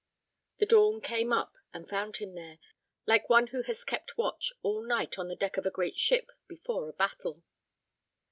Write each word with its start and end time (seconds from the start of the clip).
The 0.57 0.65
dawn 0.65 0.99
came 0.99 1.31
up 1.31 1.53
and 1.75 1.87
found 1.87 2.17
him 2.17 2.33
there, 2.33 2.57
like 3.05 3.29
one 3.29 3.45
who 3.45 3.61
has 3.61 3.83
kept 3.83 4.17
watch 4.17 4.51
all 4.63 4.81
night 4.81 5.19
on 5.19 5.27
the 5.27 5.35
deck 5.35 5.57
of 5.57 5.65
a 5.67 5.69
great 5.69 5.97
ship 5.97 6.31
before 6.47 6.89
a 6.89 6.93
battle. 6.93 7.43